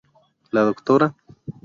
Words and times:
La 0.49 0.63
Dra. 0.63 1.13